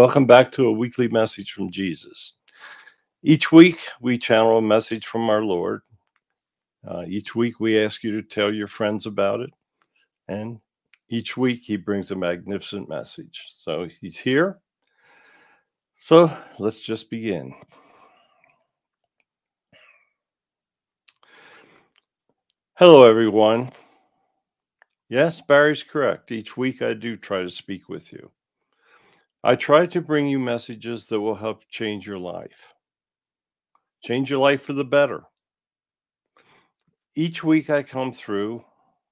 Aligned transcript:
Welcome 0.00 0.24
back 0.24 0.50
to 0.52 0.64
a 0.64 0.72
weekly 0.72 1.08
message 1.08 1.52
from 1.52 1.70
Jesus. 1.70 2.32
Each 3.22 3.52
week, 3.52 3.80
we 4.00 4.16
channel 4.16 4.56
a 4.56 4.62
message 4.62 5.06
from 5.06 5.28
our 5.28 5.44
Lord. 5.44 5.82
Uh, 6.88 7.04
each 7.06 7.34
week, 7.34 7.60
we 7.60 7.78
ask 7.78 8.02
you 8.02 8.12
to 8.12 8.26
tell 8.26 8.50
your 8.50 8.66
friends 8.66 9.04
about 9.04 9.40
it. 9.40 9.50
And 10.26 10.58
each 11.10 11.36
week, 11.36 11.64
He 11.64 11.76
brings 11.76 12.12
a 12.12 12.16
magnificent 12.16 12.88
message. 12.88 13.44
So 13.58 13.88
He's 14.00 14.16
here. 14.16 14.60
So 15.98 16.34
let's 16.58 16.80
just 16.80 17.10
begin. 17.10 17.52
Hello, 22.78 23.04
everyone. 23.04 23.70
Yes, 25.10 25.42
Barry's 25.42 25.82
correct. 25.82 26.32
Each 26.32 26.56
week 26.56 26.80
I 26.80 26.94
do 26.94 27.18
try 27.18 27.42
to 27.42 27.50
speak 27.50 27.90
with 27.90 28.10
you. 28.14 28.30
I 29.42 29.56
try 29.56 29.86
to 29.86 30.02
bring 30.02 30.26
you 30.26 30.38
messages 30.38 31.06
that 31.06 31.20
will 31.20 31.36
help 31.36 31.62
change 31.70 32.06
your 32.06 32.18
life, 32.18 32.74
change 34.04 34.28
your 34.28 34.38
life 34.38 34.62
for 34.62 34.74
the 34.74 34.84
better. 34.84 35.22
Each 37.14 37.42
week 37.42 37.70
I 37.70 37.82
come 37.82 38.12
through 38.12 38.64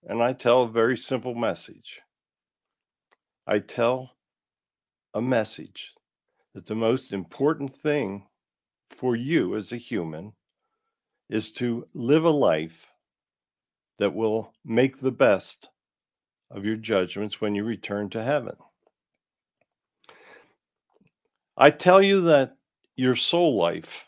and 0.02 0.22
I 0.22 0.34
tell 0.34 0.62
a 0.62 0.68
very 0.68 0.98
simple 0.98 1.34
message. 1.34 2.00
I 3.46 3.60
tell 3.60 4.10
a 5.14 5.22
message 5.22 5.92
that 6.54 6.66
the 6.66 6.74
most 6.74 7.12
important 7.12 7.74
thing 7.74 8.26
for 8.90 9.16
you 9.16 9.56
as 9.56 9.72
a 9.72 9.78
human 9.78 10.32
is 11.30 11.52
to 11.52 11.86
live 11.94 12.24
a 12.24 12.30
life 12.30 12.86
that 13.98 14.14
will 14.14 14.52
make 14.62 14.98
the 14.98 15.10
best 15.10 15.70
of 16.50 16.66
your 16.66 16.76
judgments 16.76 17.40
when 17.40 17.54
you 17.54 17.64
return 17.64 18.10
to 18.10 18.22
heaven. 18.22 18.56
I 21.60 21.70
tell 21.70 22.00
you 22.00 22.20
that 22.20 22.56
your 22.94 23.16
soul 23.16 23.56
life 23.56 24.04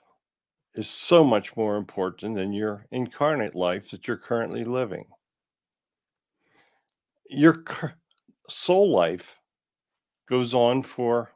is 0.77 0.89
so 0.89 1.25
much 1.25 1.56
more 1.56 1.77
important 1.77 2.37
than 2.37 2.53
your 2.53 2.87
incarnate 2.93 3.56
life 3.56 3.91
that 3.91 4.06
you're 4.06 4.17
currently 4.17 4.62
living. 4.65 5.05
Your 7.28 7.65
soul 8.48 8.93
life 8.93 9.37
goes 10.28 10.55
on 10.55 10.84
for 10.84 11.33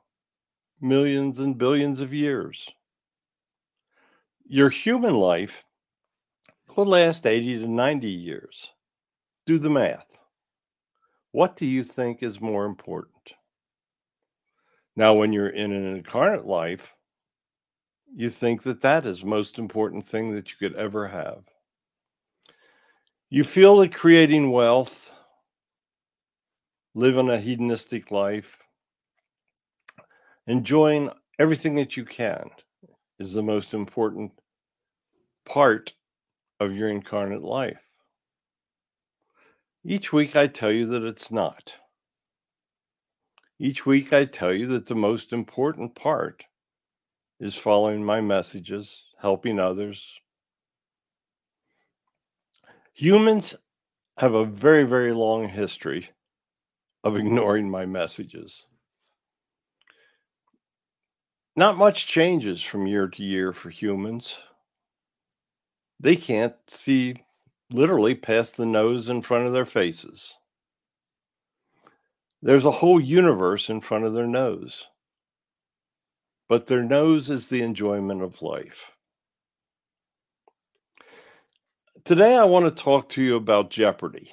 millions 0.81 1.41
and 1.41 1.59
billions 1.59 2.01
of 2.01 2.15
years. 2.15 2.65
Your 4.47 4.71
human 4.71 5.15
life 5.15 5.65
will 6.77 6.87
last 6.87 7.27
80 7.27 7.59
to 7.59 7.67
90 7.69 8.09
years. 8.09 8.71
Do 9.47 9.59
the 9.59 9.71
math. 9.71 10.07
What 11.33 11.57
do 11.57 11.67
you 11.67 11.83
think 11.83 12.23
is 12.23 12.41
more 12.41 12.67
important? 12.67 13.33
Now, 14.97 15.15
when 15.15 15.33
you're 15.33 15.49
in 15.49 15.73
an 15.73 15.97
incarnate 15.97 16.47
life, 16.47 16.95
you 18.15 18.31
think 18.31 18.63
that 18.63 18.81
that 18.83 19.07
is 19.07 19.25
most 19.25 19.59
important 19.59 20.07
thing 20.07 20.33
that 20.35 20.51
you 20.51 20.57
could 20.59 20.77
ever 20.79 21.09
have. 21.09 21.43
You 23.29 23.43
feel 23.43 23.79
that 23.79 23.93
creating 23.93 24.53
wealth, 24.53 25.13
living 26.95 27.29
a 27.29 27.41
hedonistic 27.41 28.13
life, 28.13 28.59
enjoying 30.47 31.11
everything 31.41 31.75
that 31.77 31.97
you 31.97 32.05
can 32.05 32.49
is 33.19 33.33
the 33.33 33.43
most 33.43 33.75
important 33.75 34.31
part 35.45 35.93
of 36.61 36.73
your 36.73 36.89
incarnate 36.89 37.43
life. 37.43 37.81
Each 39.85 40.13
week 40.13 40.37
I 40.37 40.47
tell 40.47 40.71
you 40.71 40.87
that 40.87 41.03
it's 41.03 41.33
not. 41.33 41.75
Each 43.59 43.87
week 43.87 44.13
I 44.13 44.25
tell 44.25 44.53
you 44.53 44.67
that 44.69 44.87
the 44.87 44.97
most 44.97 45.33
important 45.33 45.95
part 45.95 46.45
is 47.39 47.55
following 47.55 48.05
my 48.05 48.21
messages, 48.21 49.03
helping 49.21 49.61
others. 49.61 50.21
Humans 52.95 53.55
have 54.19 54.35
a 54.35 54.45
very, 54.45 54.85
very 54.85 55.13
long 55.13 55.49
history 55.49 56.11
of 57.05 57.17
ignoring 57.17 57.71
my 57.71 57.87
messages. 57.87 58.67
Not 61.57 61.77
much 61.77 62.07
changes 62.07 62.63
from 62.63 62.87
year 62.87 63.07
to 63.07 63.23
year 63.23 63.53
for 63.53 63.71
humans. 63.71 64.37
They 66.01 66.17
can't 66.17 66.57
see 66.67 67.25
literally 67.71 68.15
past 68.15 68.57
the 68.57 68.67
nose 68.67 69.09
in 69.09 69.23
front 69.23 69.47
of 69.47 69.53
their 69.53 69.67
faces. 69.67 70.35
There's 72.45 72.67
a 72.67 72.71
whole 72.71 73.01
universe 73.01 73.71
in 73.71 73.81
front 73.81 74.05
of 74.05 74.13
their 74.13 74.27
nose, 74.27 74.85
but 76.47 76.67
their 76.67 76.83
nose 76.83 77.31
is 77.31 77.49
the 77.49 77.63
enjoyment 77.63 78.21
of 78.21 78.43
life. 78.43 78.91
Today, 82.05 82.37
I 82.37 82.45
want 82.45 82.67
to 82.67 82.83
talk 82.83 83.09
to 83.11 83.23
you 83.23 83.37
about 83.37 83.71
jeopardy. 83.71 84.31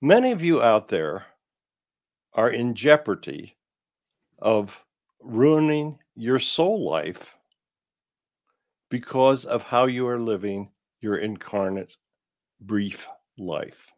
Many 0.00 0.30
of 0.30 0.44
you 0.44 0.62
out 0.62 0.86
there 0.86 1.26
are 2.34 2.50
in 2.50 2.76
jeopardy 2.76 3.56
of 4.38 4.80
ruining 5.20 5.98
your 6.14 6.38
soul 6.38 6.88
life 6.88 7.34
because 8.90 9.44
of 9.44 9.64
how 9.64 9.86
you 9.86 10.06
are 10.06 10.20
living 10.20 10.70
your 11.00 11.16
incarnate 11.16 11.96
brief 12.60 13.08
life. 13.36 13.92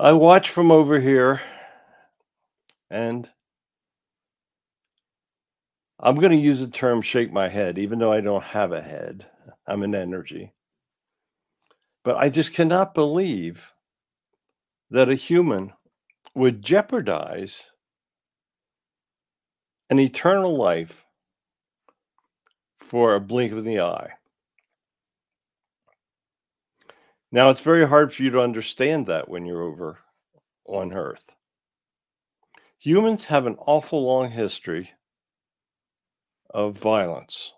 I 0.00 0.12
watch 0.12 0.50
from 0.50 0.70
over 0.70 1.00
here 1.00 1.40
and 2.90 3.28
I'm 5.98 6.14
going 6.14 6.30
to 6.30 6.38
use 6.38 6.60
the 6.60 6.68
term 6.68 7.02
shake 7.02 7.32
my 7.32 7.48
head, 7.48 7.78
even 7.78 7.98
though 7.98 8.12
I 8.12 8.20
don't 8.20 8.44
have 8.44 8.70
a 8.72 8.80
head. 8.80 9.26
I'm 9.66 9.82
an 9.82 9.96
energy. 9.96 10.52
But 12.04 12.16
I 12.16 12.28
just 12.28 12.54
cannot 12.54 12.94
believe 12.94 13.72
that 14.90 15.10
a 15.10 15.16
human 15.16 15.72
would 16.34 16.62
jeopardize 16.62 17.60
an 19.90 19.98
eternal 19.98 20.56
life 20.56 21.04
for 22.80 23.16
a 23.16 23.20
blink 23.20 23.52
of 23.52 23.64
the 23.64 23.80
eye. 23.80 24.10
Now, 27.30 27.50
it's 27.50 27.60
very 27.60 27.86
hard 27.86 28.12
for 28.12 28.22
you 28.22 28.30
to 28.30 28.40
understand 28.40 29.06
that 29.06 29.28
when 29.28 29.44
you're 29.44 29.62
over 29.62 29.98
on 30.64 30.92
Earth. 30.92 31.32
Humans 32.78 33.26
have 33.26 33.46
an 33.46 33.56
awful 33.58 34.04
long 34.04 34.30
history 34.30 34.90
of 36.50 36.78
violence. 36.78 37.52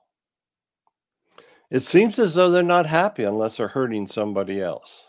It 1.71 1.81
seems 1.81 2.19
as 2.19 2.35
though 2.35 2.51
they're 2.51 2.63
not 2.65 2.87
happy 2.87 3.23
unless 3.23 3.57
they're 3.57 3.69
hurting 3.69 4.09
somebody 4.09 4.61
else. 4.61 5.05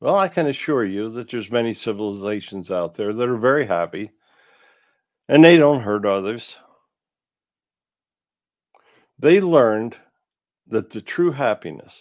Well, 0.00 0.16
I 0.16 0.28
can 0.28 0.46
assure 0.46 0.84
you 0.84 1.10
that 1.10 1.30
there's 1.30 1.50
many 1.50 1.74
civilizations 1.74 2.70
out 2.70 2.94
there 2.94 3.12
that 3.12 3.28
are 3.28 3.36
very 3.36 3.66
happy 3.66 4.12
and 5.28 5.44
they 5.44 5.58
don't 5.58 5.80
hurt 5.82 6.06
others. 6.06 6.56
They 9.18 9.40
learned 9.40 9.96
that 10.68 10.90
the 10.90 11.02
true 11.02 11.32
happiness 11.32 12.00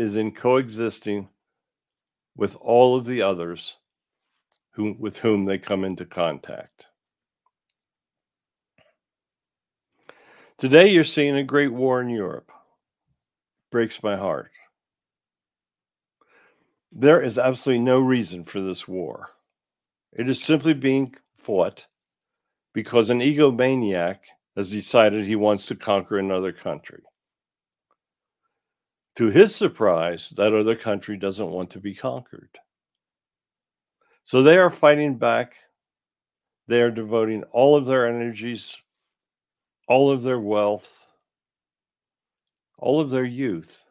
is 0.00 0.16
in 0.16 0.32
coexisting 0.32 1.28
with 2.34 2.56
all 2.56 2.96
of 2.96 3.04
the 3.04 3.20
others 3.20 3.76
who, 4.70 4.96
with 4.98 5.18
whom 5.18 5.44
they 5.44 5.58
come 5.58 5.84
into 5.84 6.06
contact. 6.06 6.86
Today, 10.56 10.88
you're 10.88 11.04
seeing 11.04 11.36
a 11.36 11.44
great 11.44 11.70
war 11.70 12.00
in 12.00 12.08
Europe. 12.08 12.50
Breaks 13.70 14.02
my 14.02 14.16
heart. 14.16 14.52
There 16.90 17.20
is 17.20 17.38
absolutely 17.38 17.84
no 17.84 18.00
reason 18.00 18.44
for 18.44 18.62
this 18.62 18.88
war. 18.88 19.28
It 20.14 20.30
is 20.30 20.42
simply 20.42 20.72
being 20.72 21.14
fought 21.36 21.86
because 22.72 23.10
an 23.10 23.20
egomaniac 23.20 24.20
has 24.56 24.70
decided 24.70 25.26
he 25.26 25.36
wants 25.36 25.66
to 25.66 25.76
conquer 25.76 26.18
another 26.18 26.52
country. 26.52 27.02
To 29.20 29.28
his 29.28 29.54
surprise, 29.54 30.32
that 30.38 30.54
other 30.54 30.74
country 30.74 31.18
doesn't 31.18 31.50
want 31.50 31.68
to 31.72 31.78
be 31.78 31.94
conquered. 31.94 32.56
So 34.24 34.42
they 34.42 34.56
are 34.56 34.70
fighting 34.70 35.18
back. 35.18 35.56
They 36.68 36.80
are 36.80 36.90
devoting 36.90 37.42
all 37.52 37.76
of 37.76 37.84
their 37.84 38.06
energies, 38.06 38.74
all 39.86 40.10
of 40.10 40.22
their 40.22 40.40
wealth, 40.40 41.06
all 42.78 42.98
of 42.98 43.10
their 43.10 43.26
youth 43.26 43.84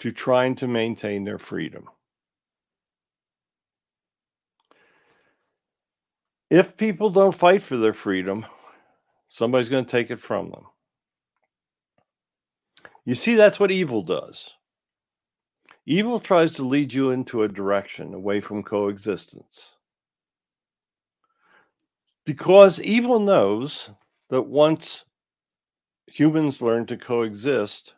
to 0.00 0.10
trying 0.10 0.56
to 0.56 0.66
maintain 0.66 1.22
their 1.22 1.38
freedom. 1.38 1.88
If 6.50 6.76
people 6.76 7.10
don't 7.10 7.32
fight 7.32 7.62
for 7.62 7.76
their 7.76 7.94
freedom, 7.94 8.44
Somebody's 9.34 9.68
going 9.68 9.84
to 9.84 9.90
take 9.90 10.12
it 10.12 10.20
from 10.20 10.50
them. 10.50 10.66
You 13.04 13.14
see, 13.14 13.34
that's 13.34 13.60
what 13.60 13.70
evil 13.70 14.02
does. 14.02 14.50
Evil 15.86 16.18
tries 16.18 16.54
to 16.54 16.66
lead 16.66 16.92
you 16.92 17.10
into 17.10 17.42
a 17.42 17.48
direction 17.48 18.14
away 18.14 18.40
from 18.40 18.62
coexistence. 18.62 19.70
Because 22.24 22.80
evil 22.80 23.20
knows 23.20 23.90
that 24.30 24.42
once 24.42 25.04
humans 26.06 26.62
learn 26.62 26.86
to 26.86 26.96
coexist, 26.96 27.92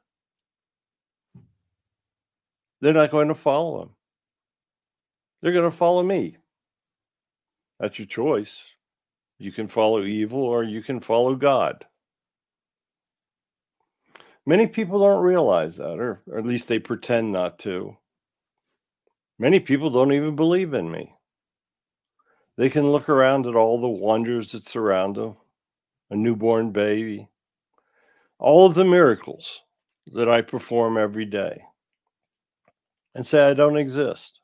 they're 2.80 2.92
not 2.92 3.12
going 3.12 3.28
to 3.28 3.34
follow 3.34 3.82
him. 3.82 3.90
They're 5.40 5.52
going 5.52 5.70
to 5.70 5.76
follow 5.76 6.02
me. 6.02 6.38
That's 7.78 7.98
your 7.98 8.06
choice. 8.06 8.56
You 9.38 9.52
can 9.52 9.68
follow 9.68 10.02
evil 10.02 10.40
or 10.40 10.64
you 10.64 10.82
can 10.82 11.00
follow 11.00 11.36
God. 11.36 11.84
Many 14.48 14.68
people 14.68 15.00
don't 15.00 15.24
realize 15.24 15.76
that, 15.76 15.98
or, 15.98 16.22
or 16.28 16.38
at 16.38 16.46
least 16.46 16.68
they 16.68 16.78
pretend 16.78 17.32
not 17.32 17.58
to. 17.60 17.96
Many 19.40 19.58
people 19.58 19.90
don't 19.90 20.12
even 20.12 20.36
believe 20.36 20.72
in 20.72 20.88
me. 20.88 21.12
They 22.56 22.70
can 22.70 22.90
look 22.90 23.08
around 23.08 23.46
at 23.46 23.56
all 23.56 23.80
the 23.80 23.88
wonders 23.88 24.52
that 24.52 24.62
surround 24.62 25.16
them 25.16 25.36
a 26.10 26.16
newborn 26.16 26.70
baby, 26.70 27.28
all 28.38 28.64
of 28.64 28.74
the 28.74 28.84
miracles 28.84 29.62
that 30.12 30.28
I 30.28 30.40
perform 30.40 30.96
every 30.96 31.24
day, 31.24 31.60
and 33.16 33.26
say 33.26 33.42
I 33.42 33.54
don't 33.54 33.76
exist. 33.76 34.38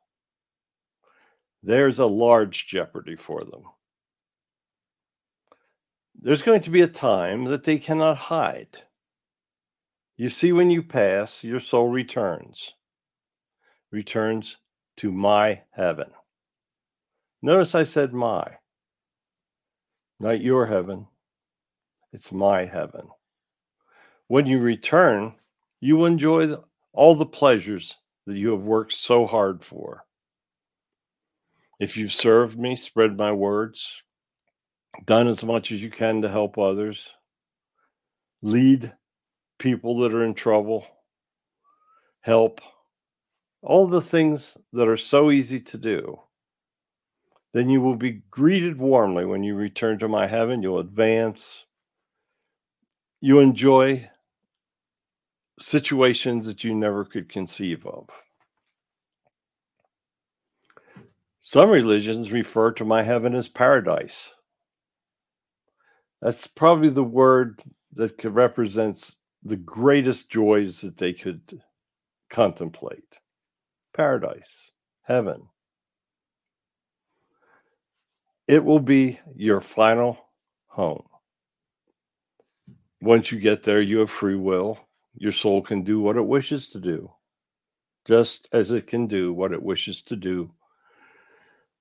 There's 1.62 2.00
a 2.00 2.06
large 2.06 2.66
jeopardy 2.66 3.14
for 3.14 3.44
them. 3.44 3.62
There's 6.20 6.42
going 6.42 6.62
to 6.62 6.70
be 6.70 6.80
a 6.80 6.88
time 6.88 7.44
that 7.44 7.62
they 7.62 7.78
cannot 7.78 8.16
hide 8.16 8.82
you 10.22 10.28
see, 10.28 10.52
when 10.52 10.70
you 10.70 10.84
pass, 10.84 11.42
your 11.42 11.58
soul 11.58 11.88
returns, 11.88 12.74
returns 13.90 14.56
to 14.98 15.10
my 15.10 15.62
heaven. 15.72 16.06
Notice 17.42 17.74
I 17.74 17.82
said 17.82 18.12
my, 18.12 18.46
not 20.20 20.40
your 20.40 20.64
heaven. 20.64 21.08
It's 22.12 22.30
my 22.30 22.66
heaven. 22.66 23.08
When 24.28 24.46
you 24.46 24.60
return, 24.60 25.34
you 25.80 25.96
will 25.96 26.06
enjoy 26.06 26.46
the, 26.46 26.62
all 26.92 27.16
the 27.16 27.26
pleasures 27.26 27.92
that 28.28 28.36
you 28.36 28.52
have 28.52 28.62
worked 28.62 28.92
so 28.92 29.26
hard 29.26 29.64
for. 29.64 30.04
If 31.80 31.96
you've 31.96 32.12
served 32.12 32.56
me, 32.56 32.76
spread 32.76 33.16
my 33.16 33.32
words, 33.32 33.92
done 35.04 35.26
as 35.26 35.42
much 35.42 35.72
as 35.72 35.82
you 35.82 35.90
can 35.90 36.22
to 36.22 36.28
help 36.28 36.58
others, 36.58 37.10
lead 38.40 38.92
people 39.62 40.00
that 40.00 40.12
are 40.12 40.24
in 40.24 40.34
trouble, 40.34 40.84
help, 42.20 42.60
all 43.62 43.86
the 43.86 44.00
things 44.00 44.58
that 44.72 44.88
are 44.88 44.96
so 44.96 45.30
easy 45.30 45.60
to 45.60 45.78
do, 45.78 46.18
then 47.52 47.68
you 47.68 47.80
will 47.80 47.94
be 47.94 48.22
greeted 48.28 48.76
warmly 48.76 49.24
when 49.24 49.44
you 49.44 49.54
return 49.54 50.00
to 50.00 50.08
my 50.08 50.26
heaven. 50.26 50.62
You'll 50.62 50.80
advance. 50.80 51.64
You 53.20 53.38
enjoy 53.38 54.10
situations 55.60 56.44
that 56.46 56.64
you 56.64 56.74
never 56.74 57.04
could 57.04 57.28
conceive 57.28 57.86
of. 57.86 58.08
Some 61.40 61.70
religions 61.70 62.32
refer 62.32 62.72
to 62.72 62.84
my 62.84 63.04
heaven 63.04 63.32
as 63.36 63.48
paradise. 63.48 64.30
That's 66.20 66.48
probably 66.48 66.88
the 66.88 67.04
word 67.04 67.62
that 67.92 68.18
could 68.18 68.34
represents 68.34 69.16
the 69.44 69.56
greatest 69.56 70.30
joys 70.30 70.80
that 70.80 70.96
they 70.96 71.12
could 71.12 71.62
contemplate 72.30 73.04
paradise, 73.94 74.70
heaven. 75.02 75.48
It 78.48 78.64
will 78.64 78.80
be 78.80 79.20
your 79.34 79.60
final 79.60 80.18
home. 80.66 81.04
Once 83.00 83.30
you 83.30 83.38
get 83.38 83.62
there, 83.62 83.82
you 83.82 83.98
have 83.98 84.10
free 84.10 84.36
will. 84.36 84.78
Your 85.14 85.32
soul 85.32 85.60
can 85.60 85.82
do 85.82 86.00
what 86.00 86.16
it 86.16 86.24
wishes 86.24 86.68
to 86.68 86.80
do, 86.80 87.12
just 88.06 88.48
as 88.52 88.70
it 88.70 88.86
can 88.86 89.06
do 89.06 89.32
what 89.32 89.52
it 89.52 89.62
wishes 89.62 90.02
to 90.02 90.16
do 90.16 90.50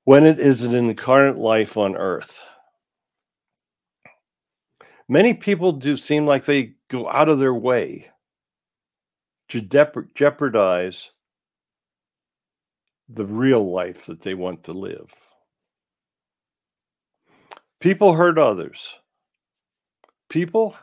when 0.03 0.25
it 0.25 0.39
is 0.39 0.63
an 0.63 0.73
incarnate 0.73 1.37
life 1.37 1.77
on 1.77 1.95
earth. 1.95 2.43
Many 5.11 5.33
people 5.33 5.73
do 5.73 5.97
seem 5.97 6.25
like 6.25 6.45
they 6.45 6.75
go 6.87 7.09
out 7.09 7.27
of 7.27 7.37
their 7.37 7.53
way 7.53 8.07
to 9.49 9.59
jeopardize 10.15 11.11
the 13.09 13.25
real 13.25 13.73
life 13.73 14.05
that 14.05 14.21
they 14.21 14.35
want 14.35 14.63
to 14.63 14.71
live. 14.71 15.11
People 17.81 18.13
hurt 18.13 18.37
others. 18.37 18.93
People 20.29 20.77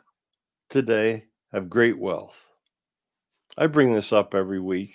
today 0.68 1.24
have 1.54 1.70
great 1.70 1.98
wealth. 1.98 2.36
I 3.56 3.66
bring 3.66 3.94
this 3.94 4.12
up 4.12 4.34
every 4.34 4.60
week. 4.60 4.92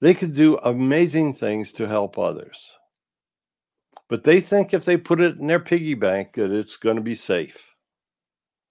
They 0.00 0.14
could 0.14 0.36
do 0.36 0.58
amazing 0.58 1.34
things 1.34 1.72
to 1.72 1.88
help 1.88 2.20
others. 2.20 2.56
But 4.08 4.22
they 4.22 4.38
think 4.38 4.72
if 4.72 4.84
they 4.84 4.96
put 4.96 5.20
it 5.20 5.38
in 5.38 5.48
their 5.48 5.58
piggy 5.58 5.94
bank 5.94 6.34
that 6.34 6.52
it's 6.52 6.76
going 6.76 6.94
to 6.94 7.02
be 7.02 7.16
safe. 7.16 7.66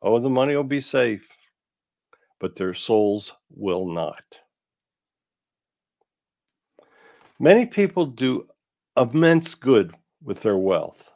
Oh, 0.02 0.20
the 0.20 0.30
money 0.30 0.56
will 0.56 0.64
be 0.64 0.82
safe, 0.82 1.28
but 2.40 2.56
their 2.56 2.74
souls 2.74 3.34
will 3.50 3.88
not. 3.88 4.24
Many 7.40 7.66
people 7.66 8.06
do 8.06 8.48
immense 8.98 9.56
good 9.56 9.96
with 10.24 10.42
their 10.42 10.58
wealth. 10.58 11.12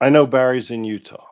I 0.00 0.10
know 0.10 0.26
Barry's 0.26 0.70
in 0.70 0.84
Utah. 0.84 1.26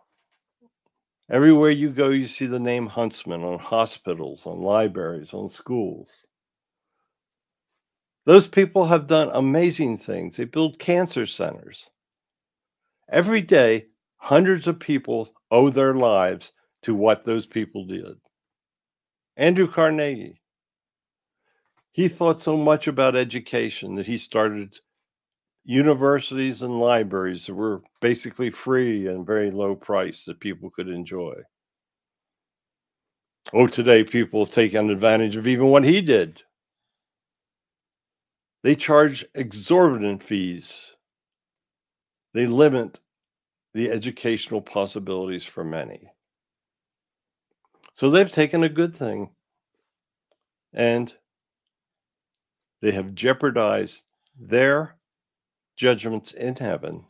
Everywhere 1.30 1.70
you 1.70 1.90
go, 1.90 2.10
you 2.10 2.26
see 2.26 2.46
the 2.46 2.60
name 2.60 2.86
Huntsman 2.86 3.44
on 3.44 3.58
hospitals, 3.58 4.46
on 4.46 4.62
libraries, 4.62 5.34
on 5.34 5.48
schools. 5.48 6.10
Those 8.26 8.46
people 8.46 8.86
have 8.86 9.06
done 9.06 9.30
amazing 9.32 9.98
things. 9.98 10.36
They 10.36 10.44
build 10.44 10.78
cancer 10.78 11.26
centers. 11.26 11.86
Every 13.10 13.40
day, 13.40 13.86
hundreds 14.18 14.66
of 14.66 14.78
people 14.78 15.32
owe 15.50 15.70
their 15.70 15.94
lives 15.94 16.52
to 16.82 16.94
what 16.94 17.24
those 17.24 17.46
people 17.46 17.86
did. 17.86 18.18
Andrew 19.36 19.70
Carnegie, 19.70 20.42
he 21.92 22.08
thought 22.08 22.40
so 22.40 22.56
much 22.56 22.86
about 22.86 23.16
education 23.16 23.94
that 23.94 24.06
he 24.06 24.18
started 24.18 24.76
universities 25.64 26.62
and 26.62 26.80
libraries 26.80 27.46
that 27.46 27.54
were 27.54 27.82
basically 28.00 28.50
free 28.50 29.06
and 29.06 29.26
very 29.26 29.50
low 29.50 29.74
price 29.74 30.24
that 30.24 30.40
people 30.40 30.70
could 30.70 30.88
enjoy. 30.88 31.34
Oh, 33.52 33.66
today 33.66 34.04
people 34.04 34.46
take 34.46 34.74
advantage 34.74 35.36
of 35.36 35.46
even 35.46 35.66
what 35.68 35.84
he 35.84 36.02
did. 36.02 36.42
They 38.62 38.74
charge 38.74 39.24
exorbitant 39.34 40.22
fees 40.22 40.90
they 42.34 42.46
limit 42.46 43.00
the 43.74 43.90
educational 43.90 44.60
possibilities 44.60 45.44
for 45.44 45.64
many. 45.64 46.10
So 47.92 48.10
they've 48.10 48.30
taken 48.30 48.64
a 48.64 48.68
good 48.68 48.96
thing 48.96 49.30
and 50.72 51.12
they 52.80 52.92
have 52.92 53.14
jeopardized 53.14 54.02
their 54.38 54.96
judgments 55.76 56.32
in 56.32 56.54
heaven 56.56 57.04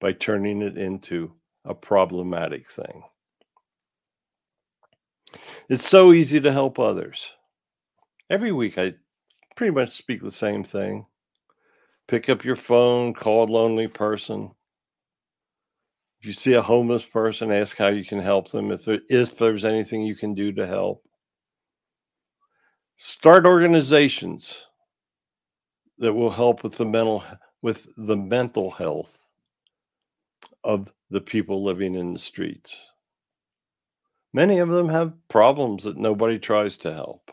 by 0.00 0.12
turning 0.12 0.62
it 0.62 0.78
into 0.78 1.32
a 1.64 1.74
problematic 1.74 2.70
thing. 2.70 3.02
It's 5.68 5.88
so 5.88 6.12
easy 6.12 6.40
to 6.40 6.52
help 6.52 6.78
others. 6.78 7.30
Every 8.28 8.50
week, 8.50 8.78
I 8.78 8.94
pretty 9.54 9.72
much 9.72 9.96
speak 9.96 10.22
the 10.22 10.32
same 10.32 10.64
thing. 10.64 11.06
Pick 12.10 12.28
up 12.28 12.44
your 12.44 12.56
phone, 12.56 13.14
call 13.14 13.44
a 13.44 13.52
lonely 13.52 13.86
person. 13.86 14.50
If 16.18 16.26
you 16.26 16.32
see 16.32 16.54
a 16.54 16.60
homeless 16.60 17.06
person, 17.06 17.52
ask 17.52 17.76
how 17.76 17.86
you 17.86 18.04
can 18.04 18.18
help 18.18 18.50
them. 18.50 18.72
If 18.72 18.84
there, 18.84 18.98
if 19.08 19.38
there's 19.38 19.64
anything 19.64 20.02
you 20.02 20.16
can 20.16 20.34
do 20.34 20.50
to 20.54 20.66
help, 20.66 21.04
start 22.96 23.46
organizations 23.46 24.60
that 25.98 26.12
will 26.12 26.30
help 26.30 26.64
with 26.64 26.76
the 26.76 26.84
mental 26.84 27.22
with 27.62 27.86
the 27.96 28.16
mental 28.16 28.72
health 28.72 29.24
of 30.64 30.92
the 31.10 31.20
people 31.20 31.62
living 31.62 31.94
in 31.94 32.12
the 32.12 32.18
streets. 32.18 32.74
Many 34.32 34.58
of 34.58 34.68
them 34.68 34.88
have 34.88 35.12
problems 35.28 35.84
that 35.84 35.96
nobody 35.96 36.40
tries 36.40 36.76
to 36.78 36.92
help. 36.92 37.30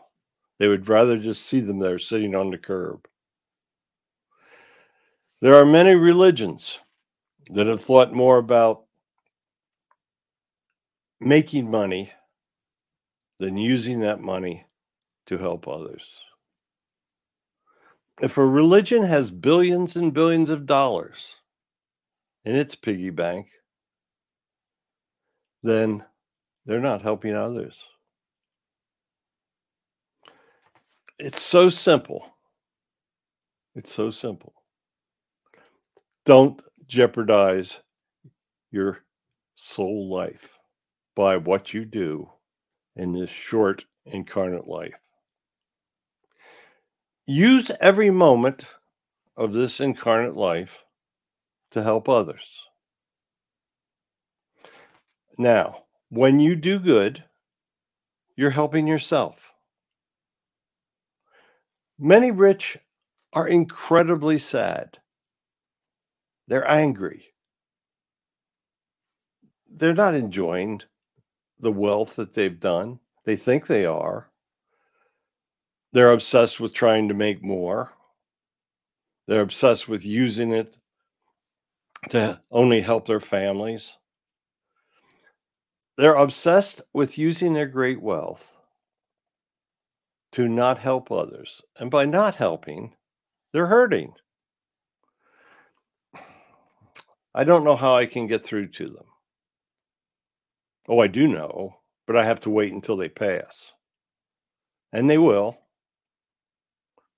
They 0.60 0.68
would 0.68 0.88
rather 0.88 1.18
just 1.18 1.46
see 1.46 1.58
them 1.58 1.80
there 1.80 1.98
sitting 1.98 2.36
on 2.36 2.52
the 2.52 2.58
curb. 2.58 3.08
There 5.40 5.54
are 5.54 5.64
many 5.64 5.94
religions 5.94 6.80
that 7.50 7.68
have 7.68 7.80
thought 7.80 8.12
more 8.12 8.38
about 8.38 8.84
making 11.20 11.70
money 11.70 12.12
than 13.38 13.56
using 13.56 14.00
that 14.00 14.20
money 14.20 14.66
to 15.26 15.38
help 15.38 15.68
others. 15.68 16.02
If 18.20 18.36
a 18.36 18.44
religion 18.44 19.04
has 19.04 19.30
billions 19.30 19.94
and 19.94 20.12
billions 20.12 20.50
of 20.50 20.66
dollars 20.66 21.34
in 22.44 22.56
its 22.56 22.74
piggy 22.74 23.10
bank, 23.10 23.46
then 25.62 26.04
they're 26.66 26.80
not 26.80 27.02
helping 27.02 27.36
others. 27.36 27.76
It's 31.18 31.42
so 31.42 31.70
simple. 31.70 32.26
It's 33.76 33.92
so 33.92 34.10
simple. 34.10 34.57
Don't 36.28 36.60
jeopardize 36.86 37.78
your 38.70 38.98
soul 39.54 40.10
life 40.14 40.58
by 41.16 41.38
what 41.38 41.72
you 41.72 41.86
do 41.86 42.28
in 42.96 43.14
this 43.14 43.30
short 43.30 43.86
incarnate 44.04 44.68
life. 44.68 44.92
Use 47.24 47.70
every 47.80 48.10
moment 48.10 48.66
of 49.38 49.54
this 49.54 49.80
incarnate 49.80 50.36
life 50.36 50.84
to 51.70 51.82
help 51.82 52.10
others. 52.10 52.44
Now, 55.38 55.84
when 56.10 56.40
you 56.40 56.56
do 56.56 56.78
good, 56.78 57.24
you're 58.36 58.50
helping 58.50 58.86
yourself. 58.86 59.36
Many 61.98 62.30
rich 62.30 62.76
are 63.32 63.48
incredibly 63.48 64.36
sad. 64.36 64.98
They're 66.48 66.68
angry. 66.68 67.26
They're 69.70 69.94
not 69.94 70.14
enjoying 70.14 70.80
the 71.60 71.70
wealth 71.70 72.16
that 72.16 72.34
they've 72.34 72.58
done. 72.58 73.00
They 73.24 73.36
think 73.36 73.66
they 73.66 73.84
are. 73.84 74.30
They're 75.92 76.12
obsessed 76.12 76.58
with 76.58 76.72
trying 76.72 77.08
to 77.08 77.14
make 77.14 77.42
more. 77.42 77.92
They're 79.26 79.42
obsessed 79.42 79.88
with 79.88 80.06
using 80.06 80.52
it 80.52 80.78
to 82.10 82.40
only 82.50 82.80
help 82.80 83.06
their 83.06 83.20
families. 83.20 83.94
They're 85.98 86.14
obsessed 86.14 86.80
with 86.94 87.18
using 87.18 87.52
their 87.52 87.66
great 87.66 88.00
wealth 88.00 88.52
to 90.32 90.48
not 90.48 90.78
help 90.78 91.12
others. 91.12 91.60
And 91.78 91.90
by 91.90 92.06
not 92.06 92.36
helping, 92.36 92.94
they're 93.52 93.66
hurting. 93.66 94.14
I 97.34 97.44
don't 97.44 97.64
know 97.64 97.76
how 97.76 97.94
I 97.94 98.06
can 98.06 98.26
get 98.26 98.44
through 98.44 98.68
to 98.68 98.86
them. 98.86 99.04
Oh, 100.88 101.00
I 101.00 101.06
do 101.06 101.28
know, 101.28 101.76
but 102.06 102.16
I 102.16 102.24
have 102.24 102.40
to 102.40 102.50
wait 102.50 102.72
until 102.72 102.96
they 102.96 103.08
pass. 103.08 103.74
And 104.92 105.08
they 105.08 105.18
will. 105.18 105.58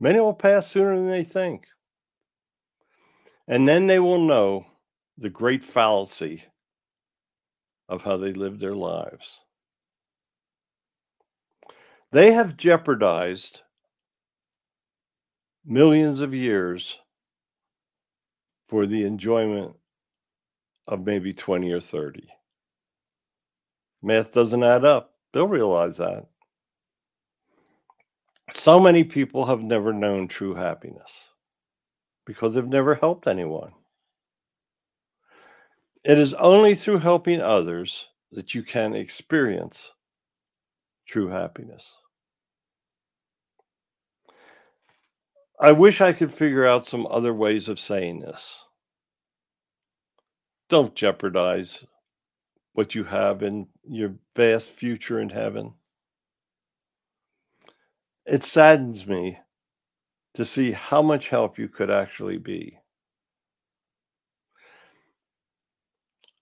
Many 0.01 0.19
will 0.19 0.35
pass 0.35 0.67
sooner 0.67 0.97
than 0.97 1.09
they 1.09 1.25
think. 1.25 1.67
And 3.47 3.69
then 3.69 3.87
they 3.87 3.99
will 3.99 4.19
know 4.19 4.67
the 5.19 5.31
great 5.31 5.65
fallacy 5.65 6.45
of 7.89 8.03
how 8.03 8.17
they 8.17 8.33
lived 8.33 8.61
their 8.61 8.75
lives. 8.75 9.39
They 12.13 12.33
have 12.33 12.57
jeopardized 12.57 13.63
millions 15.65 16.21
of 16.21 16.35
years 16.35 16.99
for 18.69 18.87
the 18.87 19.05
enjoyment 19.05 19.77
of 20.91 21.07
maybe 21.07 21.33
20 21.33 21.71
or 21.71 21.81
30. 21.81 22.29
Math 24.03 24.33
doesn't 24.33 24.63
add 24.63 24.85
up. 24.85 25.15
They'll 25.33 25.47
realize 25.47 25.99
that. 25.99 26.27
So 28.53 28.81
many 28.81 29.05
people 29.05 29.47
have 29.47 29.63
never 29.63 29.93
known 29.93 30.27
true 30.27 30.55
happiness 30.55 31.11
because 32.27 32.55
they've 32.55 32.67
never 32.67 32.95
helped 32.95 33.29
anyone. 33.29 33.73
It 36.03 36.19
is 36.19 36.35
only 36.35 36.75
through 36.75 36.99
helping 36.99 37.41
others 37.41 38.09
that 38.33 38.55
you 38.55 38.63
can 38.63 38.95
experience 38.95 39.93
true 41.07 41.29
happiness. 41.29 41.93
I 45.61 45.73
wish 45.73 46.01
I 46.01 46.13
could 46.13 46.33
figure 46.33 46.67
out 46.67 46.87
some 46.87 47.07
other 47.11 47.35
ways 47.35 47.69
of 47.69 47.79
saying 47.79 48.21
this. 48.21 48.65
Don't 50.71 50.95
jeopardize 50.95 51.85
what 52.75 52.95
you 52.95 53.03
have 53.05 53.43
in 53.43 53.67
your 53.83 54.15
vast 54.37 54.71
future 54.71 55.21
in 55.21 55.29
heaven. 55.29 55.75
It 58.25 58.45
saddens 58.45 59.07
me 59.07 59.39
to 60.35 60.45
see 60.45 60.71
how 60.71 61.03
much 61.03 61.29
help 61.29 61.59
you 61.59 61.69
could 61.69 61.91
actually 61.91 62.39
be. 62.39 62.79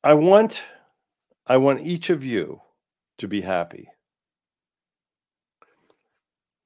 I 0.05 0.13
want 0.13 0.63
I 1.47 1.57
want 1.57 1.87
each 1.87 2.11
of 2.11 2.23
you 2.23 2.61
to 3.17 3.27
be 3.29 3.41
happy. 3.41 3.89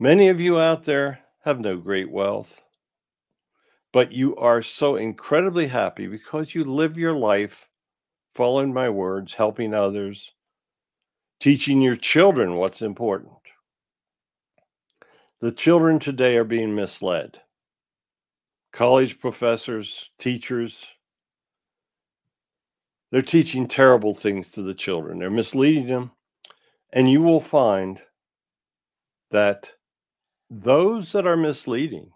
Many 0.00 0.28
of 0.28 0.40
you 0.40 0.59
out 0.59 0.83
there 0.83 1.21
have 1.45 1.61
no 1.61 1.76
great 1.76 2.11
wealth, 2.11 2.62
but 3.92 4.12
you 4.12 4.37
are 4.37 4.62
so 4.62 4.96
incredibly 4.96 5.66
happy 5.66 6.06
because 6.06 6.54
you 6.54 6.64
live 6.64 6.96
your 6.96 7.14
life 7.14 7.68
following 8.34 8.72
my 8.72 8.88
words, 8.88 9.34
helping 9.34 9.75
others, 9.75 10.32
teaching 11.40 11.80
your 11.80 11.96
children 11.96 12.54
what's 12.54 12.82
important. 12.82 13.32
The 15.40 15.52
children 15.52 15.99
today 15.99 16.37
are 16.37 16.44
being 16.44 16.75
misled. 16.75 17.40
College 18.72 19.18
professors, 19.18 20.11
teachers, 20.18 20.87
they're 23.11 23.22
teaching 23.22 23.66
terrible 23.66 24.14
things 24.14 24.52
to 24.52 24.62
the 24.62 24.72
children. 24.72 25.18
They're 25.18 25.30
misleading 25.30 25.88
them. 25.88 26.12
And 26.94 27.11
you 27.11 27.20
will 27.20 27.40
find 27.40 28.00
that 29.32 29.72
those 30.49 31.11
that 31.11 31.26
are 31.26 31.37
misleading, 31.37 32.12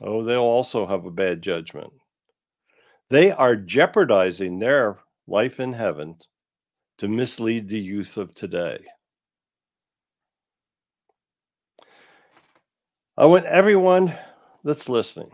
oh, 0.00 0.24
they'll 0.24 0.40
also 0.40 0.86
have 0.86 1.04
a 1.04 1.10
bad 1.10 1.42
judgment. 1.42 1.92
They 3.08 3.30
are 3.30 3.56
jeopardizing 3.56 4.58
their 4.58 4.98
life 5.26 5.60
in 5.60 5.72
heaven 5.72 6.16
to 6.98 7.08
mislead 7.08 7.68
the 7.68 7.78
youth 7.78 8.16
of 8.16 8.34
today. 8.34 8.78
I 13.16 13.26
want 13.26 13.46
everyone 13.46 14.12
that's 14.64 14.88
listening 14.88 15.30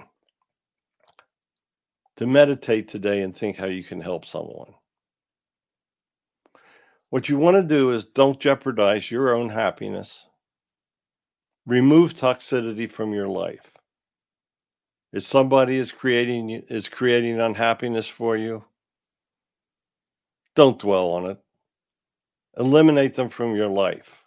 to 2.16 2.26
meditate 2.26 2.88
today 2.88 3.22
and 3.22 3.36
think 3.36 3.56
how 3.56 3.66
you 3.66 3.82
can 3.82 4.00
help 4.00 4.24
someone. 4.26 4.74
What 7.10 7.28
you 7.28 7.38
want 7.38 7.56
to 7.56 7.62
do 7.62 7.92
is 7.92 8.04
don't 8.04 8.38
jeopardize 8.40 9.10
your 9.10 9.34
own 9.34 9.48
happiness. 9.48 10.26
Remove 11.66 12.14
toxicity 12.14 12.90
from 12.90 13.12
your 13.12 13.28
life. 13.28 13.72
If 15.12 15.24
somebody 15.24 15.76
is 15.76 15.92
creating 15.92 16.50
is 16.50 16.88
creating 16.88 17.40
unhappiness 17.40 18.08
for 18.08 18.36
you, 18.36 18.64
don't 20.54 20.78
dwell 20.78 21.10
on 21.10 21.26
it. 21.26 21.38
Eliminate 22.56 23.14
them 23.14 23.28
from 23.28 23.54
your 23.54 23.68
life. 23.68 24.22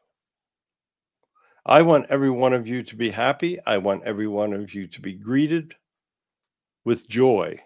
I 1.65 1.81
want 1.81 2.07
every 2.09 2.29
one 2.29 2.53
of 2.53 2.67
you 2.67 2.83
to 2.83 2.95
be 2.95 3.09
happy. 3.09 3.59
I 3.65 3.77
want 3.77 4.03
every 4.03 4.27
one 4.27 4.53
of 4.53 4.73
you 4.73 4.87
to 4.87 5.01
be 5.01 5.13
greeted 5.13 5.73
with 6.83 7.09
joy 7.09 7.59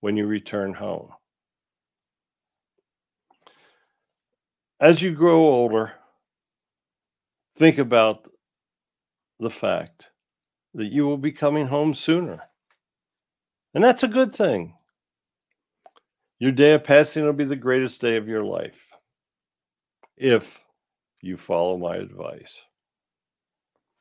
when 0.00 0.16
you 0.16 0.26
return 0.26 0.74
home. 0.74 1.10
As 4.80 5.00
you 5.00 5.12
grow 5.12 5.38
older, 5.38 5.92
think 7.56 7.78
about 7.78 8.28
the 9.38 9.50
fact 9.50 10.11
that 10.74 10.92
you 10.92 11.06
will 11.06 11.18
be 11.18 11.32
coming 11.32 11.66
home 11.66 11.94
sooner. 11.94 12.42
And 13.74 13.82
that's 13.82 14.02
a 14.02 14.08
good 14.08 14.34
thing. 14.34 14.74
Your 16.38 16.52
day 16.52 16.74
of 16.74 16.84
passing 16.84 17.24
will 17.24 17.32
be 17.32 17.44
the 17.44 17.56
greatest 17.56 18.00
day 18.00 18.16
of 18.16 18.28
your 18.28 18.44
life 18.44 18.88
if 20.16 20.62
you 21.20 21.36
follow 21.36 21.78
my 21.78 21.96
advice. 21.96 22.52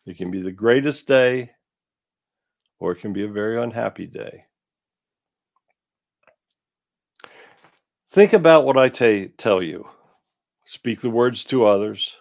It 0.05 0.17
can 0.17 0.31
be 0.31 0.41
the 0.41 0.51
greatest 0.51 1.07
day 1.07 1.51
or 2.79 2.93
it 2.93 2.99
can 2.99 3.13
be 3.13 3.23
a 3.23 3.31
very 3.31 3.61
unhappy 3.61 4.07
day. 4.07 4.45
Think 8.09 8.33
about 8.33 8.65
what 8.65 8.77
I 8.77 8.89
t- 8.89 9.29
tell 9.37 9.61
you. 9.61 9.87
Speak 10.65 10.99
the 11.01 11.09
words 11.09 11.43
to 11.45 11.65
others. 11.65 12.15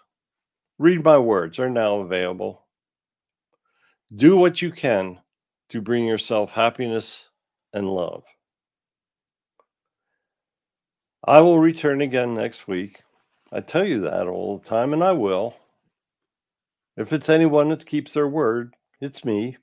Read 0.79 1.03
my 1.03 1.19
words, 1.19 1.57
they're 1.57 1.71
now 1.71 2.01
available. 2.01 2.67
Do 4.15 4.37
what 4.37 4.61
you 4.63 4.71
can 4.73 5.19
to 5.71 5.81
bring 5.81 6.05
yourself 6.05 6.51
happiness 6.51 7.25
and 7.73 7.89
love. 7.89 8.25
I 11.25 11.41
will 11.41 11.59
return 11.59 12.01
again 12.01 12.35
next 12.35 12.67
week 12.67 13.03
I 13.53 13.61
tell 13.61 13.85
you 13.85 14.03
that 14.03 14.29
all 14.29 14.59
the 14.59 14.69
time, 14.69 14.93
and 14.93 15.03
I 15.03 15.13
will. 15.13 15.57
If 16.97 17.13
it's 17.13 17.29
anyone 17.29 17.71
that 17.71 17.87
keeps 17.87 18.13
their 18.13 18.29
word, 18.29 18.75
it's 19.01 19.25
me. 19.25 19.57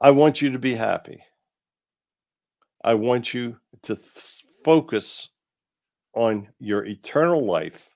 I 0.00 0.10
want 0.10 0.40
you 0.40 0.50
to 0.52 0.58
be 0.58 0.74
happy. 0.74 1.22
I 2.82 2.94
want 2.94 3.34
you 3.34 3.56
to 3.82 3.94
th- 3.94 4.44
focus 4.64 5.28
on 6.14 6.48
your 6.58 6.86
eternal 6.86 7.44
life 7.44 7.90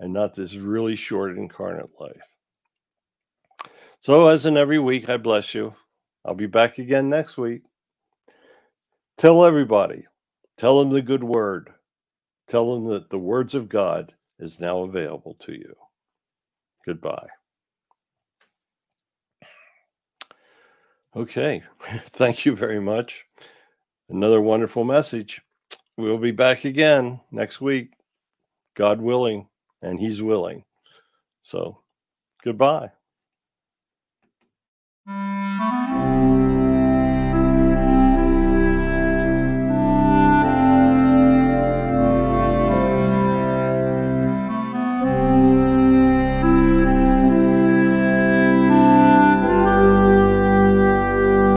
and 0.00 0.12
not 0.12 0.34
this 0.34 0.54
really 0.54 0.96
short 0.96 1.36
incarnate 1.36 1.90
life. 1.98 2.37
So, 4.00 4.28
as 4.28 4.46
in 4.46 4.56
every 4.56 4.78
week, 4.78 5.08
I 5.08 5.16
bless 5.16 5.54
you. 5.54 5.74
I'll 6.24 6.34
be 6.34 6.46
back 6.46 6.78
again 6.78 7.08
next 7.08 7.36
week. 7.36 7.62
Tell 9.16 9.44
everybody, 9.44 10.06
tell 10.56 10.78
them 10.78 10.90
the 10.90 11.02
good 11.02 11.24
word. 11.24 11.70
Tell 12.48 12.74
them 12.74 12.88
that 12.88 13.10
the 13.10 13.18
words 13.18 13.54
of 13.54 13.68
God 13.68 14.14
is 14.38 14.60
now 14.60 14.80
available 14.82 15.36
to 15.40 15.52
you. 15.52 15.74
Goodbye. 16.86 17.28
Okay. 21.16 21.62
Thank 22.10 22.46
you 22.46 22.54
very 22.56 22.80
much. 22.80 23.24
Another 24.08 24.40
wonderful 24.40 24.84
message. 24.84 25.40
We'll 25.96 26.18
be 26.18 26.30
back 26.30 26.64
again 26.64 27.20
next 27.32 27.60
week, 27.60 27.90
God 28.76 29.00
willing, 29.00 29.48
and 29.82 29.98
He's 29.98 30.22
willing. 30.22 30.64
So, 31.42 31.80
goodbye. 32.44 32.90
Mm. 35.08 35.37